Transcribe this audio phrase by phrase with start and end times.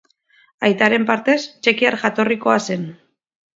[0.69, 1.37] Aitaren partez,
[1.69, 2.91] txekiar jatorrikoa zen.